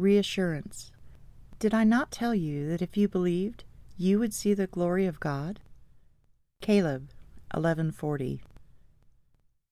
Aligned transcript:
Reassurance. 0.00 0.92
Did 1.58 1.74
I 1.74 1.84
not 1.84 2.10
tell 2.10 2.34
you 2.34 2.68
that 2.70 2.80
if 2.80 2.96
you 2.96 3.06
believed, 3.06 3.64
you 3.98 4.18
would 4.18 4.32
see 4.32 4.54
the 4.54 4.66
glory 4.66 5.04
of 5.04 5.20
God? 5.20 5.60
Caleb, 6.62 7.10
1140. 7.52 8.42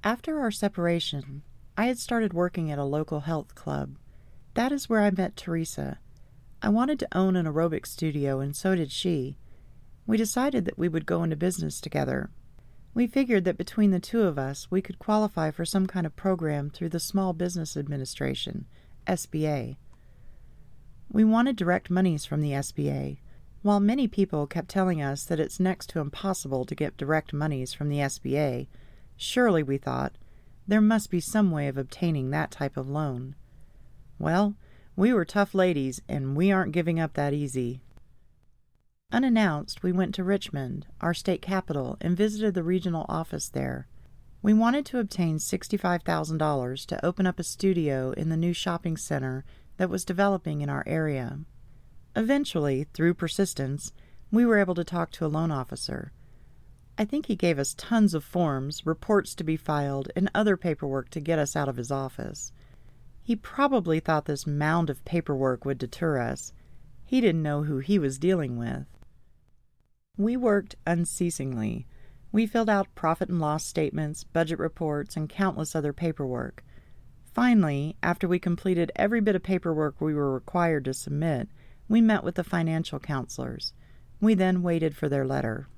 After 0.05 0.39
our 0.39 0.51
separation, 0.51 1.43
I 1.79 1.87
had 1.87 1.99
started 1.99 2.35
working 2.35 2.71
at 2.71 2.79
a 2.79 2.85
local 2.85 3.21
health 3.21 3.55
club. 3.55 3.97
That 4.53 4.71
is 4.71 4.87
where 4.87 5.01
I 5.01 5.11
met 5.11 5.35
Teresa. 5.35 5.99
I 6.61 6.69
wanted 6.69 6.99
to 6.99 7.17
own 7.17 7.35
an 7.35 7.47
aerobic 7.47 7.87
studio, 7.87 8.41
and 8.41 8.55
so 8.55 8.75
did 8.75 8.93
she. 8.93 9.39
We 10.07 10.19
decided 10.19 10.67
that 10.67 10.79
we 10.79 10.89
would 10.89 11.07
go 11.07 11.23
into 11.23 11.37
business 11.37 11.81
together. 11.81 12.29
We 12.93 13.07
figured 13.07 13.45
that 13.45 13.57
between 13.57 13.93
the 13.93 14.01
two 14.01 14.25
of 14.25 14.39
us, 14.39 14.71
we 14.71 14.83
could 14.83 14.99
qualify 14.99 15.51
for 15.53 15.65
some 15.65 15.87
kind 15.87 16.05
of 16.05 16.17
program 16.17 16.69
through 16.69 16.91
the 16.91 17.01
Small 17.01 17.33
Business 17.33 17.79
Administration, 17.79 18.67
SBA. 19.07 19.77
We 21.11 21.25
wanted 21.25 21.57
direct 21.57 21.91
monies 21.91 22.25
from 22.27 22.43
the 22.43 22.53
SBA. 22.53 23.19
While 23.63 23.81
many 23.81 24.07
people 24.07 24.47
kept 24.47 24.69
telling 24.69 25.01
us 25.03 25.25
that 25.25 25.41
it's 25.41 25.59
next 25.59 25.89
to 25.91 26.01
impossible 26.01 26.65
to 26.67 26.75
get 26.75 26.97
direct 26.97 27.33
monies 27.33 27.73
from 27.73 27.89
the 27.89 27.99
SBA, 27.99 28.69
surely, 29.17 29.63
we 29.63 29.79
thought, 29.79 30.17
there 30.67 30.83
must 30.83 31.11
be 31.11 31.21
some 31.21 31.51
way 31.51 31.67
of 31.67 31.79
obtaining 31.79 32.31
that 32.31 32.51
type 32.51 32.77
of 32.77 32.91
loan. 32.91 33.35
Well, 34.19 34.55
we 34.97 35.13
were 35.13 35.25
tough 35.25 35.55
ladies, 35.55 36.03
and 36.09 36.37
we 36.37 36.53
aren't 36.53 36.73
giving 36.73 37.01
up 37.01 37.15
that 37.15 37.33
easy. 37.33 37.81
Unannounced, 39.11 39.83
we 39.83 39.93
went 39.93 40.15
to 40.17 40.25
Richmond, 40.25 40.87
our 41.01 41.15
state 41.15 41.41
capital, 41.41 41.97
and 42.03 42.17
visited 42.17 42.53
the 42.53 42.63
regional 42.63 43.07
office 43.09 43.49
there. 43.49 43.89
We 44.43 44.53
wanted 44.53 44.85
to 44.87 44.99
obtain 44.99 45.39
$65,000 45.39 46.87
to 46.87 47.07
open 47.07 47.27
up 47.27 47.41
a 47.41 47.45
studio 47.45 48.13
in 48.13 48.29
the 48.29 48.37
new 48.37 48.53
shopping 48.53 48.99
center 48.99 49.45
that 49.79 49.91
was 49.91 50.05
developing 50.05 50.61
in 50.61 50.69
our 50.69 50.85
area. 50.87 51.41
Eventually, 52.15 52.85
through 52.93 53.15
persistence, 53.15 53.93
we 54.31 54.45
were 54.45 54.59
able 54.59 54.75
to 54.75 54.85
talk 54.85 55.11
to 55.13 55.25
a 55.25 55.29
loan 55.29 55.51
officer. 55.51 56.13
I 56.99 57.05
think 57.05 57.27
he 57.27 57.37
gave 57.37 57.59
us 57.59 57.75
tons 57.79 58.13
of 58.13 58.25
forms, 58.25 58.85
reports 58.85 59.35
to 59.37 59.45
be 59.45 59.57
filed, 59.57 60.11
and 60.17 60.31
other 60.35 60.57
paperwork 60.57 61.11
to 61.11 61.21
get 61.21 61.39
us 61.39 61.55
out 61.55 61.69
of 61.69 61.77
his 61.77 61.93
office. 61.93 62.53
He 63.23 63.37
probably 63.37 64.01
thought 64.01 64.25
this 64.25 64.47
mound 64.47 64.91
of 64.91 65.05
paperwork 65.05 65.65
would 65.65 65.79
deter 65.79 66.19
us. 66.19 66.53
He 67.05 67.21
didn't 67.21 67.43
know 67.43 67.63
who 67.63 67.79
he 67.79 67.99
was 67.99 68.19
dealing 68.19 68.59
with. 68.59 68.87
We 70.17 70.37
worked 70.37 70.75
unceasingly. 70.87 71.87
We 72.33 72.47
filled 72.47 72.69
out 72.69 72.95
profit 72.97 73.29
and 73.29 73.39
loss 73.39 73.65
statements, 73.65 74.25
budget 74.25 74.59
reports, 74.59 75.17
and 75.17 75.29
countless 75.29 75.77
other 75.77 75.93
paperwork. 75.93 76.65
Finally, 77.35 77.97
after 78.03 78.27
we 78.27 78.39
completed 78.39 78.93
every 78.97 79.21
bit 79.21 79.37
of 79.37 79.43
paperwork 79.43 80.01
we 80.01 80.15
were 80.15 80.33
required 80.33 80.85
to 80.85 80.95
submit, 80.95 81.49
we 81.89 82.01
met 82.01 82.25
with 82.25 82.35
the 82.35 82.45
financial 82.45 82.99
counselors. 82.99 83.73
We 84.21 84.35
then 84.35 84.63
waited 84.63 84.97
for 84.97 85.09
their 85.09 85.27
letter. 85.27 85.69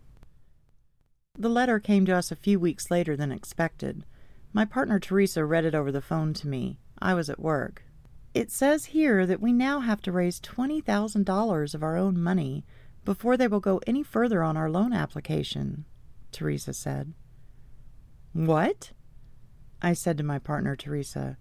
The 1.38 1.48
letter 1.48 1.78
came 1.78 2.04
to 2.06 2.16
us 2.16 2.30
a 2.30 2.36
few 2.36 2.58
weeks 2.58 2.90
later 2.90 3.16
than 3.16 3.32
expected. 3.32 4.04
My 4.52 4.64
partner 4.64 4.98
Teresa 4.98 5.44
read 5.44 5.64
it 5.64 5.74
over 5.74 5.92
the 5.92 6.00
phone 6.00 6.34
to 6.34 6.48
me. 6.48 6.78
I 7.00 7.14
was 7.14 7.30
at 7.30 7.38
work. 7.38 7.84
It 8.34 8.50
says 8.50 8.86
here 8.86 9.26
that 9.26 9.40
we 9.40 9.52
now 9.52 9.80
have 9.80 10.02
to 10.02 10.12
raise 10.12 10.40
$20,000 10.40 11.74
of 11.74 11.82
our 11.82 11.96
own 11.96 12.20
money 12.20 12.64
before 13.04 13.36
they 13.36 13.48
will 13.48 13.60
go 13.60 13.80
any 13.86 14.02
further 14.02 14.42
on 14.42 14.56
our 14.56 14.70
loan 14.70 14.92
application, 14.92 15.84
Teresa 16.32 16.72
said. 16.72 17.12
What? 18.32 18.92
I 19.82 19.92
said 19.94 20.18
to 20.18 20.24
my 20.24 20.38
partner, 20.38 20.76
Teresa. 20.76 21.36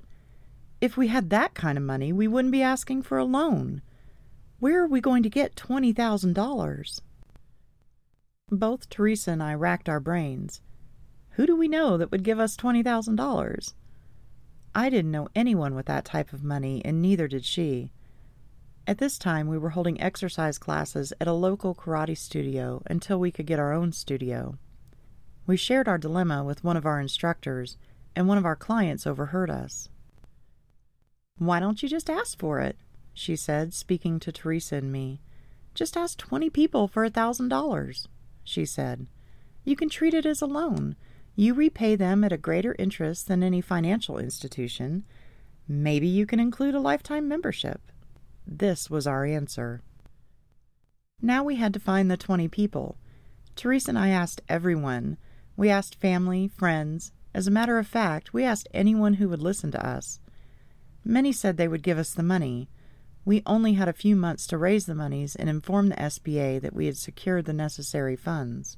If 0.81 0.95
we 0.95 1.07
had 1.07 1.29
that 1.29 1.53
kind 1.53 1.77
of 1.77 1.83
money, 1.83 2.13
we 2.13 2.27
wouldn't 2.27 2.51
be 2.51 2.61
asking 2.61 3.01
for 3.01 3.17
a 3.17 3.25
loan. 3.25 3.81
Where 4.59 4.83
are 4.83 4.87
we 4.87 5.01
going 5.01 5.23
to 5.23 5.29
get 5.29 5.55
$20,000? 5.55 7.01
Both 8.49 8.89
Teresa 8.89 9.31
and 9.31 9.44
I 9.44 9.53
racked 9.53 9.89
our 9.89 9.99
brains. 9.99 10.61
Who 11.31 11.45
do 11.45 11.55
we 11.55 11.67
know 11.67 11.97
that 11.97 12.11
would 12.11 12.23
give 12.23 12.39
us 12.39 12.57
$20,000? 12.57 13.73
I 14.75 14.89
didn't 14.89 15.11
know 15.11 15.29
anyone 15.35 15.75
with 15.75 15.85
that 15.88 16.05
type 16.05 16.33
of 16.33 16.44
money, 16.44 16.81
and 16.85 17.01
neither 17.01 17.28
did 17.28 17.45
she. 17.45 17.91
At 18.88 18.97
this 18.97 19.17
time, 19.17 19.47
we 19.47 19.57
were 19.57 19.72
holding 19.72 20.01
exercise 20.01 20.57
classes 20.57 21.13
at 21.19 21.28
a 21.28 21.33
local 21.33 21.75
karate 21.75 22.17
studio 22.17 22.81
until 22.88 23.19
we 23.19 23.31
could 23.31 23.45
get 23.45 23.59
our 23.59 23.73
own 23.73 23.91
studio. 23.91 24.57
We 25.45 25.57
shared 25.57 25.88
our 25.88 25.97
dilemma 25.97 26.44
with 26.44 26.63
one 26.63 26.78
of 26.78 26.85
our 26.85 26.99
instructors, 26.99 27.78
and 28.16 28.28
one 28.28 28.38
of 28.38 28.46
our 28.46 28.56
clients 28.56 29.08
overheard 29.08 29.50
us. 29.50 29.90
Why 31.38 31.59
don't 31.59 31.81
you 31.81 31.90
just 31.90 32.09
ask 32.09 32.38
for 32.38 32.59
it? 32.59 32.78
she 33.14 33.36
said, 33.36 33.74
speaking 33.74 34.20
to 34.20 34.31
Teresa 34.31 34.78
and 34.78 34.92
me. 34.92 35.22
Just 35.74 35.97
ask 35.97 36.18
twenty 36.18 36.50
people 36.50 36.88
for 36.88 37.03
a 37.03 37.09
thousand 37.09 37.50
dollars, 37.50 38.08
she 38.44 38.66
said. 38.66 39.08
You 39.64 39.75
can 39.75 39.90
treat 39.90 40.14
it 40.14 40.25
as 40.25 40.42
a 40.42 40.46
loan. 40.46 40.96
You 41.36 41.53
repay 41.53 41.96
them 41.96 42.24
at 42.24 42.34
a 42.34 42.38
greater 42.38 42.75
interest 42.80 43.28
than 43.28 43.44
any 43.44 43.62
financial 43.62 44.18
institution. 44.18 45.06
Maybe 45.68 46.08
you 46.08 46.26
can 46.26 46.40
include 46.40 46.76
a 46.76 46.80
lifetime 46.80 47.28
membership. 47.28 47.81
This 48.46 48.90
was 48.90 49.06
our 49.06 49.26
answer. 49.26 49.81
Now 51.22 51.44
we 51.44 51.56
had 51.56 51.74
to 51.74 51.80
find 51.80 52.09
the 52.09 52.18
20 52.18 52.47
people. 52.47 52.97
Teresa 53.56 53.91
and 53.91 54.00
I 54.00 54.09
asked 54.09 54.41
everyone. 54.50 55.18
We 55.56 55.70
asked 55.70 55.96
family, 55.96 56.47
friends. 56.47 57.12
As 57.34 57.47
a 57.47 57.51
matter 57.51 57.78
of 57.78 57.88
fact, 57.88 58.34
we 58.34 58.44
asked 58.44 58.67
anyone 58.73 59.16
who 59.16 59.29
would 59.29 59.41
listen 59.41 59.72
to 59.72 59.85
us. 59.85 60.19
Many 61.06 61.31
said 61.31 61.57
they 61.57 61.67
would 61.67 61.84
give 61.84 61.97
us 61.97 62.13
the 62.13 62.23
money. 62.23 62.69
We 63.23 63.44
only 63.45 63.73
had 63.73 63.88
a 63.88 63.94
few 63.94 64.16
months 64.16 64.47
to 64.47 64.57
raise 64.57 64.85
the 64.85 64.95
monies 64.95 65.35
and 65.35 65.50
inform 65.50 65.90
the 65.90 65.95
SBA 65.95 66.62
that 66.62 66.73
we 66.73 66.88
had 66.88 66.97
secured 66.97 67.45
the 67.45 67.53
necessary 67.53 68.16
funds. 68.16 68.78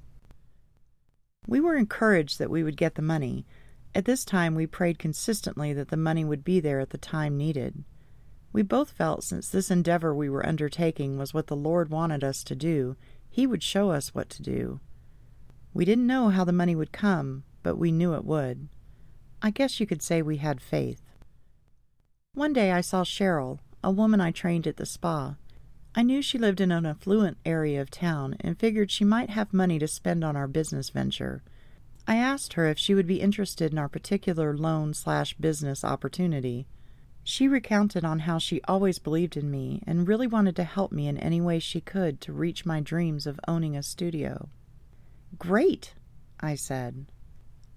We 1.47 1.59
were 1.59 1.75
encouraged 1.75 2.39
that 2.39 2.49
we 2.49 2.63
would 2.63 2.77
get 2.77 2.95
the 2.95 3.01
money. 3.01 3.45
At 3.95 4.05
this 4.05 4.23
time, 4.25 4.53
we 4.55 4.67
prayed 4.67 4.99
consistently 4.99 5.73
that 5.73 5.89
the 5.89 5.97
money 5.97 6.23
would 6.23 6.43
be 6.43 6.59
there 6.59 6.79
at 6.79 6.91
the 6.91 6.97
time 6.97 7.37
needed. 7.37 7.83
We 8.53 8.61
both 8.61 8.91
felt 8.91 9.23
since 9.23 9.49
this 9.49 9.71
endeavor 9.71 10.13
we 10.13 10.29
were 10.29 10.45
undertaking 10.45 11.17
was 11.17 11.33
what 11.33 11.47
the 11.47 11.55
Lord 11.55 11.89
wanted 11.89 12.23
us 12.23 12.43
to 12.43 12.55
do, 12.55 12.95
He 13.29 13.47
would 13.47 13.63
show 13.63 13.91
us 13.91 14.13
what 14.13 14.29
to 14.31 14.43
do. 14.43 14.81
We 15.73 15.85
didn't 15.85 16.07
know 16.07 16.29
how 16.29 16.43
the 16.43 16.51
money 16.51 16.75
would 16.75 16.91
come, 16.91 17.43
but 17.63 17.77
we 17.77 17.91
knew 17.91 18.13
it 18.13 18.25
would. 18.25 18.67
I 19.41 19.49
guess 19.49 19.79
you 19.79 19.87
could 19.87 20.01
say 20.01 20.21
we 20.21 20.37
had 20.37 20.61
faith. 20.61 21.01
One 22.33 22.53
day 22.53 22.71
I 22.71 22.81
saw 22.81 23.03
Cheryl, 23.03 23.59
a 23.83 23.91
woman 23.91 24.21
I 24.21 24.31
trained 24.31 24.67
at 24.67 24.77
the 24.77 24.85
spa. 24.85 25.35
I 25.93 26.03
knew 26.03 26.21
she 26.21 26.37
lived 26.37 26.61
in 26.61 26.71
an 26.71 26.85
affluent 26.85 27.37
area 27.45 27.81
of 27.81 27.91
town 27.91 28.37
and 28.39 28.57
figured 28.57 28.91
she 28.91 29.03
might 29.03 29.31
have 29.31 29.53
money 29.53 29.79
to 29.79 29.87
spend 29.87 30.23
on 30.23 30.37
our 30.37 30.47
business 30.47 30.89
venture. 30.89 31.43
I 32.07 32.15
asked 32.15 32.53
her 32.53 32.67
if 32.67 32.79
she 32.79 32.93
would 32.93 33.07
be 33.07 33.19
interested 33.19 33.71
in 33.71 33.77
our 33.77 33.89
particular 33.89 34.55
loan 34.55 34.93
slash 34.93 35.33
business 35.35 35.83
opportunity. 35.83 36.67
She 37.23 37.47
recounted 37.47 38.05
on 38.05 38.19
how 38.19 38.37
she 38.37 38.61
always 38.67 38.99
believed 38.99 39.35
in 39.35 39.51
me 39.51 39.83
and 39.85 40.07
really 40.07 40.27
wanted 40.27 40.55
to 40.55 40.63
help 40.63 40.91
me 40.91 41.07
in 41.07 41.17
any 41.17 41.41
way 41.41 41.59
she 41.59 41.81
could 41.81 42.21
to 42.21 42.33
reach 42.33 42.65
my 42.65 42.79
dreams 42.79 43.27
of 43.27 43.39
owning 43.47 43.75
a 43.75 43.83
studio. 43.83 44.49
Great, 45.37 45.93
I 46.39 46.55
said. 46.55 47.05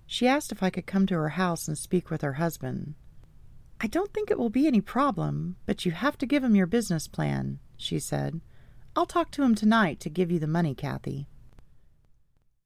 She 0.06 0.28
asked 0.28 0.52
if 0.52 0.62
I 0.62 0.70
could 0.70 0.86
come 0.86 1.06
to 1.06 1.14
her 1.14 1.30
house 1.30 1.66
and 1.66 1.76
speak 1.76 2.10
with 2.10 2.22
her 2.22 2.34
husband. 2.34 2.94
I 3.80 3.86
don't 3.86 4.12
think 4.12 4.30
it 4.30 4.38
will 4.38 4.50
be 4.50 4.66
any 4.66 4.80
problem, 4.80 5.56
but 5.66 5.84
you 5.84 5.92
have 5.92 6.16
to 6.18 6.26
give 6.26 6.44
him 6.44 6.54
your 6.54 6.66
business 6.66 7.08
plan, 7.08 7.58
she 7.76 7.98
said. 7.98 8.40
I'll 8.96 9.06
talk 9.06 9.30
to 9.32 9.42
him 9.42 9.54
tonight 9.54 10.00
to 10.00 10.08
give 10.08 10.30
you 10.30 10.38
the 10.38 10.46
money, 10.46 10.74
Kathy. 10.74 11.26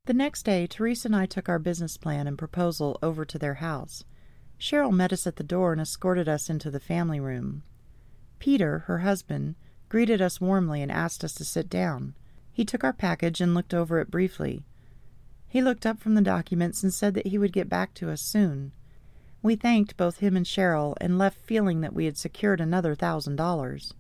The 0.05 0.15
next 0.15 0.45
day, 0.45 0.67
Teresa 0.67 1.09
and 1.09 1.17
I 1.17 1.27
took 1.27 1.49
our 1.49 1.59
business 1.59 1.97
plan 1.97 2.27
and 2.27 2.39
proposal 2.39 2.99
over 3.03 3.25
to 3.25 3.39
their 3.39 3.55
house. 3.55 4.05
Cheryl 4.59 4.93
met 4.93 5.13
us 5.13 5.27
at 5.27 5.37
the 5.37 5.45
door 5.45 5.73
and 5.73 5.81
escorted 5.81 6.29
us 6.29 6.51
into 6.51 6.71
the 6.71 6.81
family 6.81 7.21
room. 7.21 7.63
Peter, 8.39 8.81
her 8.81 9.01
husband, 9.01 9.55
greeted 9.89 10.21
us 10.21 10.41
warmly 10.41 10.83
and 10.83 10.93
asked 10.93 11.25
us 11.25 11.35
to 11.35 11.45
sit 11.45 11.69
down. 11.69 12.15
He 12.53 12.65
took 12.65 12.85
our 12.85 12.93
package 12.93 13.41
and 13.41 13.55
looked 13.55 13.75
over 13.75 14.01
it 14.01 14.11
briefly. 14.11 14.65
He 15.49 15.63
looked 15.63 15.87
up 15.87 15.99
from 15.99 16.15
the 16.15 16.21
documents 16.21 16.83
and 16.83 16.93
said 16.93 17.15
that 17.15 17.29
he 17.29 17.39
would 17.39 17.53
get 17.53 17.69
back 17.69 17.95
to 17.95 18.11
us 18.11 18.21
soon. 18.21 18.73
We 19.43 19.57
thanked 19.57 19.97
both 19.97 20.19
him 20.19 20.37
and 20.37 20.45
Cheryl 20.45 20.95
and 21.01 21.17
left 21.17 21.39
feeling 21.39 21.81
that 21.81 21.95
we 21.95 22.05
had 22.05 22.19
secured 22.19 22.61
another 22.61 22.95
thousand 22.95 23.37
dollars. 23.37 23.95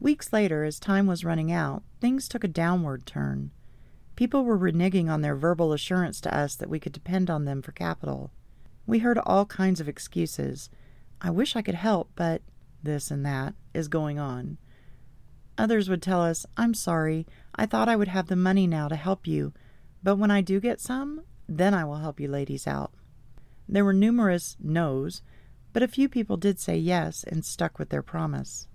Weeks 0.00 0.32
later, 0.32 0.64
as 0.64 0.78
time 0.78 1.06
was 1.06 1.24
running 1.24 1.50
out, 1.50 1.82
things 2.00 2.28
took 2.28 2.44
a 2.44 2.48
downward 2.48 3.04
turn. 3.04 3.50
People 4.14 4.44
were 4.44 4.58
reneging 4.58 5.10
on 5.10 5.20
their 5.20 5.36
verbal 5.36 5.72
assurance 5.72 6.20
to 6.22 6.34
us 6.34 6.54
that 6.56 6.70
we 6.70 6.80
could 6.80 6.92
depend 6.92 7.28
on 7.28 7.44
them 7.44 7.60
for 7.60 7.72
capital. 7.72 8.30
We 8.86 9.00
heard 9.00 9.18
all 9.18 9.44
kinds 9.44 9.80
of 9.80 9.88
excuses. 9.88 10.70
I 11.20 11.30
wish 11.30 11.54
I 11.54 11.62
could 11.62 11.74
help, 11.74 12.10
but 12.14 12.42
this 12.82 13.10
and 13.10 13.26
that 13.26 13.54
is 13.74 13.88
going 13.88 14.18
on. 14.18 14.58
Others 15.58 15.90
would 15.90 16.02
tell 16.02 16.22
us, 16.22 16.46
I'm 16.56 16.74
sorry, 16.74 17.26
I 17.56 17.66
thought 17.66 17.88
I 17.88 17.96
would 17.96 18.08
have 18.08 18.28
the 18.28 18.36
money 18.36 18.66
now 18.68 18.86
to 18.86 18.96
help 18.96 19.26
you, 19.26 19.52
but 20.02 20.16
when 20.16 20.30
I 20.30 20.40
do 20.40 20.60
get 20.60 20.80
some, 20.80 21.22
then 21.48 21.74
I 21.74 21.84
will 21.84 21.96
help 21.96 22.20
you 22.20 22.28
ladies 22.28 22.66
out. 22.66 22.92
There 23.68 23.84
were 23.84 23.92
numerous 23.92 24.56
no's, 24.60 25.22
but 25.72 25.82
a 25.82 25.88
few 25.88 26.08
people 26.08 26.36
did 26.36 26.58
say 26.58 26.76
yes 26.76 27.24
and 27.24 27.44
stuck 27.44 27.78
with 27.78 27.90
their 27.90 28.02
promise. 28.02 28.68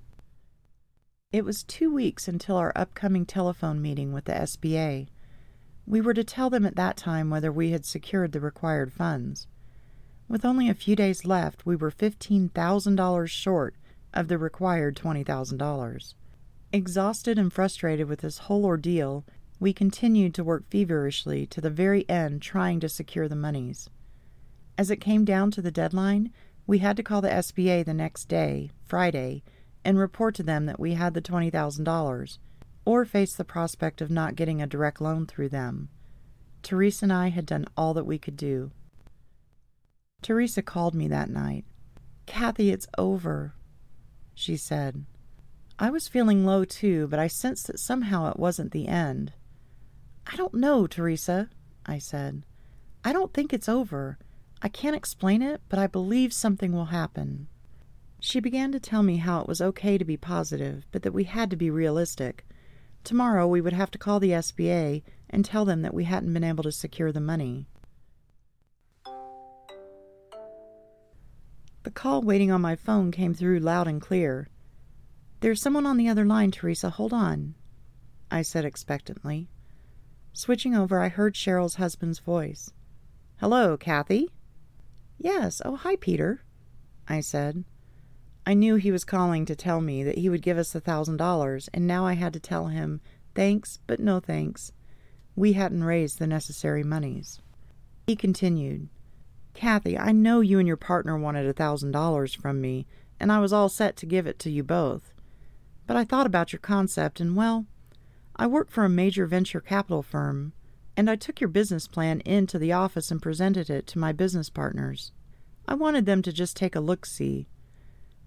It 1.32 1.44
was 1.44 1.64
two 1.64 1.92
weeks 1.92 2.28
until 2.28 2.58
our 2.58 2.72
upcoming 2.76 3.26
telephone 3.26 3.82
meeting 3.82 4.14
with 4.14 4.26
the 4.26 4.34
SBA. 4.34 5.08
We 5.88 6.00
were 6.00 6.14
to 6.14 6.24
tell 6.24 6.50
them 6.50 6.66
at 6.66 6.76
that 6.76 6.96
time 6.96 7.30
whether 7.30 7.52
we 7.52 7.72
had 7.72 7.86
secured 7.86 8.32
the 8.32 8.40
required 8.40 8.94
funds. 8.94 9.48
With 10.28 10.46
only 10.46 10.70
a 10.70 10.76
few 10.76 10.96
days 10.96 11.26
left, 11.26 11.66
we 11.66 11.76
were 11.76 11.92
$15,000 11.92 13.28
short 13.28 13.76
of 14.14 14.28
the 14.28 14.38
required 14.38 14.96
$20,000. 14.96 16.14
Exhausted 16.72 17.38
and 17.40 17.52
frustrated 17.52 18.08
with 18.08 18.22
this 18.22 18.38
whole 18.38 18.66
ordeal, 18.66 19.26
we 19.60 19.74
continued 19.74 20.34
to 20.34 20.44
work 20.44 20.70
feverishly 20.70 21.46
to 21.48 21.62
the 21.62 21.70
very 21.70 22.08
end 22.10 22.42
trying 22.42 22.80
to 22.80 22.90
secure 22.90 23.28
the 23.28 23.36
monies. 23.36 23.90
As 24.78 24.90
it 24.90 24.98
came 24.98 25.24
down 25.24 25.52
to 25.52 25.62
the 25.62 25.72
deadline, 25.72 26.32
we 26.66 26.80
had 26.80 26.98
to 26.98 27.04
call 27.04 27.22
the 27.22 27.30
SBA 27.30 27.86
the 27.86 27.94
next 27.94 28.26
day, 28.26 28.72
Friday, 28.86 29.44
and 29.86 29.98
report 29.98 30.36
to 30.36 30.44
them 30.44 30.66
that 30.66 30.80
we 30.80 30.94
had 30.94 31.14
the 31.14 31.22
$20,000, 31.22 32.38
or 32.86 33.06
face 33.06 33.36
the 33.36 33.44
prospect 33.44 34.02
of 34.02 34.10
not 34.10 34.36
getting 34.36 34.62
a 34.62 34.68
direct 34.68 35.00
loan 35.02 35.26
through 35.26 35.50
them. 35.50 35.90
Teresa 36.62 37.06
and 37.06 37.14
I 37.14 37.30
had 37.30 37.46
done 37.46 37.66
all 37.76 37.94
that 37.94 38.06
we 38.06 38.18
could 38.18 38.38
do. 38.38 38.72
Teresa 40.22 40.62
called 40.62 40.96
me 40.96 41.08
that 41.10 41.30
night. 41.30 41.66
Kathy, 42.26 42.72
it's 42.72 42.88
over, 42.98 43.54
she 44.34 44.56
said. 44.56 45.06
I 45.78 45.90
was 45.90 46.08
feeling 46.08 46.46
low 46.46 46.64
too, 46.64 47.08
but 47.08 47.20
I 47.20 47.28
sensed 47.28 47.68
that 47.68 47.80
somehow 47.80 48.30
it 48.32 48.40
wasn't 48.40 48.72
the 48.72 48.88
end. 48.88 49.34
I 50.26 50.36
don't 50.36 50.54
know, 50.54 50.88
Teresa, 50.88 51.50
I 51.86 52.00
said. 52.00 52.44
I 53.04 53.12
don't 53.14 53.34
think 53.34 53.54
it's 53.54 53.70
over. 53.70 54.18
I 54.62 54.70
can't 54.70 54.96
explain 54.96 55.42
it, 55.42 55.62
but 55.68 55.80
I 55.80 55.88
believe 55.88 56.32
something 56.34 56.72
will 56.72 56.86
happen. 56.86 57.48
She 58.22 58.40
began 58.40 58.72
to 58.72 58.80
tell 58.80 59.04
me 59.04 59.18
how 59.18 59.42
it 59.42 59.48
was 59.48 59.62
okay 59.62 59.98
to 59.98 60.06
be 60.06 60.16
positive, 60.16 60.86
but 60.92 61.04
that 61.04 61.14
we 61.14 61.26
had 61.26 61.50
to 61.50 61.58
be 61.58 61.70
realistic. 61.70 62.46
Tomorrow 63.04 63.48
we 63.48 63.60
would 63.60 63.74
have 63.74 63.92
to 63.92 63.98
call 63.98 64.22
the 64.22 64.30
SBA 64.30 65.04
and 65.30 65.44
tell 65.44 65.66
them 65.66 65.82
that 65.82 65.94
we 65.94 66.06
hadn't 66.06 66.34
been 66.34 66.44
able 66.44 66.64
to 66.64 66.72
secure 66.72 67.12
the 67.12 67.20
money. 67.20 67.68
The 71.84 71.92
call 71.92 72.22
waiting 72.22 72.50
on 72.50 72.62
my 72.62 72.78
phone 72.78 73.12
came 73.12 73.34
through 73.34 73.60
loud 73.60 73.90
and 73.90 74.02
clear. 74.02 74.48
There's 75.42 75.62
someone 75.62 75.86
on 75.86 75.98
the 75.98 76.08
other 76.08 76.24
line, 76.24 76.52
Teresa. 76.52 76.92
Hold 76.92 77.12
on, 77.12 77.56
I 78.32 78.42
said 78.42 78.64
expectantly. 78.64 79.50
Switching 80.36 80.76
over, 80.76 81.00
I 81.00 81.10
heard 81.10 81.36
Cheryl's 81.36 81.76
husband's 81.76 82.18
voice. 82.18 82.74
Hello, 83.38 83.78
Kathy? 83.78 84.30
Yes. 85.20 85.62
Oh, 85.64 85.76
hi, 85.76 85.96
Peter, 85.96 86.44
I 87.08 87.20
said. 87.20 87.64
I 88.46 88.56
knew 88.56 88.76
he 88.76 88.92
was 88.92 89.06
calling 89.06 89.46
to 89.46 89.56
tell 89.56 89.80
me 89.80 90.04
that 90.04 90.18
he 90.18 90.30
would 90.30 90.42
give 90.42 90.58
us 90.58 90.74
the 90.74 90.82
thousand 90.82 91.18
dollars, 91.18 91.70
and 91.72 91.86
now 91.86 92.06
I 92.06 92.14
had 92.14 92.34
to 92.34 92.40
tell 92.40 92.68
him, 92.68 93.00
thanks, 93.36 93.80
but 93.86 94.00
no 94.00 94.20
thanks. 94.20 94.72
We 95.36 95.54
hadn't 95.54 95.84
raised 95.84 96.18
the 96.18 96.28
necessary 96.28 96.84
moneys. 96.84 97.40
He 98.08 98.16
continued, 98.16 98.90
Kathy, 99.54 99.98
I 100.00 100.12
know 100.12 100.42
you 100.42 100.58
and 100.58 100.68
your 100.68 100.78
partner 100.78 101.16
wanted 101.16 101.46
a 101.46 101.54
thousand 101.54 101.92
dollars 101.92 102.34
from 102.34 102.60
me, 102.60 102.88
and 103.20 103.32
I 103.32 103.40
was 103.40 103.54
all 103.54 103.70
set 103.70 103.96
to 103.98 104.08
give 104.08 104.26
it 104.26 104.40
to 104.40 104.50
you 104.50 104.64
both. 104.64 105.14
But 105.86 105.96
I 105.96 106.04
thought 106.04 106.26
about 106.26 106.52
your 106.52 106.60
concept, 106.60 107.20
and 107.20 107.36
well, 107.36 107.68
I 108.36 108.48
work 108.48 108.70
for 108.70 108.84
a 108.84 108.90
major 108.90 109.26
venture 109.26 109.62
capital 109.62 110.02
firm, 110.02 110.54
and 110.98 111.10
I 111.10 111.16
took 111.16 111.42
your 111.42 111.50
business 111.50 111.88
plan 111.88 112.22
into 112.22 112.60
the 112.60 112.72
office 112.72 113.12
and 113.12 113.22
presented 113.22 113.70
it 113.70 113.88
to 113.88 114.00
my 114.00 114.12
business 114.12 114.50
partners. 114.50 115.12
I 115.68 115.76
wanted 115.76 116.06
them 116.06 116.22
to 116.24 116.34
just 116.34 116.58
take 116.58 116.76
a 116.76 116.80
look 116.80 117.06
see 117.06 117.48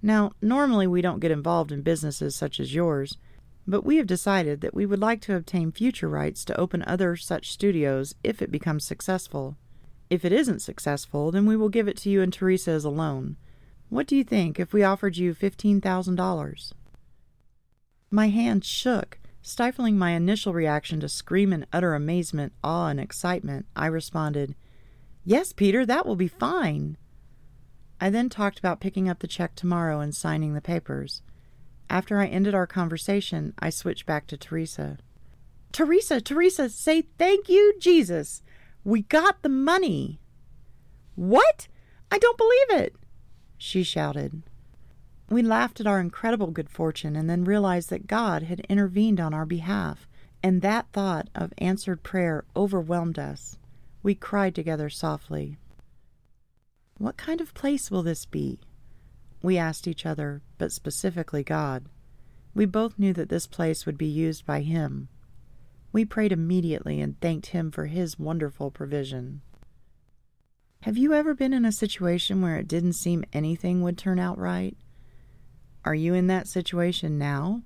now, 0.02 0.32
normally 0.40 0.86
we 0.86 1.02
don't 1.02 1.20
get 1.20 1.30
involved 1.30 1.72
in 1.72 1.82
businesses 1.82 2.36
such 2.36 2.60
as 2.60 2.74
yours, 2.74 3.18
but 3.66 3.84
we 3.84 3.96
have 3.96 4.06
decided 4.06 4.60
that 4.60 4.74
we 4.74 4.86
would 4.86 5.00
like 5.00 5.20
to 5.22 5.34
obtain 5.34 5.72
future 5.72 6.08
rights 6.08 6.44
to 6.44 6.60
open 6.60 6.84
other 6.86 7.16
such 7.16 7.50
studios 7.50 8.14
if 8.22 8.40
it 8.40 8.52
becomes 8.52 8.84
successful. 8.84 9.56
If 10.08 10.24
it 10.24 10.32
isn't 10.32 10.62
successful, 10.62 11.32
then 11.32 11.46
we 11.46 11.56
will 11.56 11.68
give 11.68 11.88
it 11.88 11.96
to 11.98 12.10
you 12.10 12.22
and 12.22 12.32
Teresa 12.32 12.70
as 12.70 12.84
a 12.84 12.90
loan. 12.90 13.36
What 13.88 14.06
do 14.06 14.14
you 14.14 14.22
think 14.22 14.60
if 14.60 14.72
we 14.72 14.84
offered 14.84 15.16
you 15.16 15.34
$15,000? 15.34 16.72
My 18.10 18.28
hand 18.28 18.64
shook. 18.64 19.18
Stifling 19.48 19.96
my 19.96 20.10
initial 20.10 20.52
reaction 20.52 20.98
to 20.98 21.08
scream 21.08 21.52
in 21.52 21.66
utter 21.72 21.94
amazement, 21.94 22.52
awe, 22.64 22.88
and 22.88 22.98
excitement, 22.98 23.64
I 23.76 23.86
responded, 23.86 24.56
Yes, 25.24 25.52
Peter, 25.52 25.86
that 25.86 26.04
will 26.04 26.16
be 26.16 26.26
fine. 26.26 26.96
I 28.00 28.10
then 28.10 28.28
talked 28.28 28.58
about 28.58 28.80
picking 28.80 29.08
up 29.08 29.20
the 29.20 29.28
check 29.28 29.54
tomorrow 29.54 30.00
and 30.00 30.12
signing 30.12 30.54
the 30.54 30.60
papers. 30.60 31.22
After 31.88 32.18
I 32.18 32.26
ended 32.26 32.56
our 32.56 32.66
conversation, 32.66 33.54
I 33.56 33.70
switched 33.70 34.04
back 34.04 34.26
to 34.26 34.36
Teresa. 34.36 34.98
Teresa, 35.70 36.20
Teresa, 36.20 36.68
say 36.68 37.02
thank 37.16 37.48
you, 37.48 37.72
Jesus. 37.78 38.42
We 38.82 39.02
got 39.02 39.42
the 39.42 39.48
money. 39.48 40.18
What? 41.14 41.68
I 42.10 42.18
don't 42.18 42.36
believe 42.36 42.82
it, 42.82 42.96
she 43.56 43.84
shouted. 43.84 44.42
We 45.28 45.42
laughed 45.42 45.80
at 45.80 45.86
our 45.86 46.00
incredible 46.00 46.52
good 46.52 46.70
fortune 46.70 47.16
and 47.16 47.28
then 47.28 47.44
realized 47.44 47.90
that 47.90 48.06
God 48.06 48.44
had 48.44 48.60
intervened 48.68 49.18
on 49.18 49.34
our 49.34 49.46
behalf, 49.46 50.08
and 50.42 50.62
that 50.62 50.86
thought 50.92 51.28
of 51.34 51.52
answered 51.58 52.04
prayer 52.04 52.44
overwhelmed 52.54 53.18
us. 53.18 53.58
We 54.02 54.14
cried 54.14 54.54
together 54.54 54.88
softly. 54.88 55.56
What 56.98 57.16
kind 57.16 57.40
of 57.40 57.54
place 57.54 57.90
will 57.90 58.04
this 58.04 58.24
be? 58.24 58.60
We 59.42 59.58
asked 59.58 59.88
each 59.88 60.06
other, 60.06 60.42
but 60.58 60.72
specifically 60.72 61.42
God. 61.42 61.86
We 62.54 62.64
both 62.64 62.98
knew 62.98 63.12
that 63.14 63.28
this 63.28 63.46
place 63.46 63.84
would 63.84 63.98
be 63.98 64.06
used 64.06 64.46
by 64.46 64.62
Him. 64.62 65.08
We 65.92 66.04
prayed 66.04 66.32
immediately 66.32 67.00
and 67.00 67.20
thanked 67.20 67.46
Him 67.46 67.70
for 67.70 67.86
His 67.86 68.18
wonderful 68.18 68.70
provision. 68.70 69.42
Have 70.82 70.96
you 70.96 71.12
ever 71.12 71.34
been 71.34 71.52
in 71.52 71.64
a 71.64 71.72
situation 71.72 72.40
where 72.42 72.58
it 72.58 72.68
didn't 72.68 72.94
seem 72.94 73.24
anything 73.32 73.82
would 73.82 73.98
turn 73.98 74.20
out 74.20 74.38
right? 74.38 74.76
Are 75.86 75.94
you 75.94 76.14
in 76.14 76.26
that 76.26 76.48
situation 76.48 77.16
now? 77.16 77.62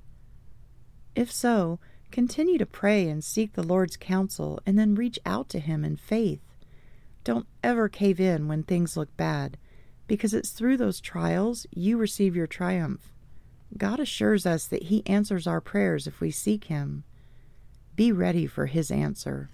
If 1.17 1.33
so, 1.33 1.81
continue 2.13 2.59
to 2.59 2.67
pray 2.67 3.09
and 3.09 3.25
seek 3.25 3.55
the 3.55 3.63
Lord's 3.63 3.97
counsel 3.97 4.61
and 4.67 4.79
then 4.79 4.95
reach 4.95 5.19
out 5.25 5.49
to 5.49 5.59
Him 5.59 5.87
in 5.87 5.97
faith. 5.97 6.43
Don't 7.25 7.47
ever 7.65 7.89
cave 7.89 8.21
in 8.21 8.47
when 8.47 8.63
things 8.63 8.95
look 8.95 9.17
bad, 9.17 9.57
because 10.07 10.35
it's 10.35 10.51
through 10.51 10.77
those 10.77 11.01
trials 11.01 11.67
you 11.75 11.97
receive 11.97 12.37
your 12.37 12.47
triumph. 12.47 13.15
God 13.79 13.99
assures 13.99 14.45
us 14.45 14.67
that 14.67 14.85
He 14.85 15.07
answers 15.07 15.47
our 15.47 15.63
prayers 15.63 16.07
if 16.07 16.21
we 16.21 16.31
seek 16.31 16.65
Him. 16.65 17.05
Be 17.97 18.13
ready 18.13 18.47
for 18.47 18.67
His 18.67 18.91
answer. 18.91 19.49